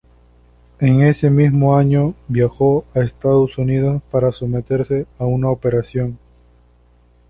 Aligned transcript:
En 0.79 1.03
ese 1.03 1.29
mismo 1.29 1.77
año, 1.77 2.15
viajó 2.27 2.85
a 2.95 3.01
Estados 3.01 3.59
Unidos 3.59 4.01
para 4.09 4.31
someterse 4.31 5.05
a 5.19 5.27
una 5.27 5.51
operación. 5.51 6.17